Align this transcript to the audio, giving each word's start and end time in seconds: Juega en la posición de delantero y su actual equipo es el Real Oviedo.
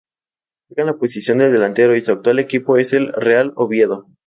Juega 0.67 0.81
en 0.81 0.87
la 0.87 0.97
posición 0.97 1.37
de 1.37 1.51
delantero 1.51 1.95
y 1.95 2.01
su 2.01 2.11
actual 2.11 2.39
equipo 2.39 2.75
es 2.77 2.91
el 2.93 3.13
Real 3.13 3.53
Oviedo. 3.55 4.07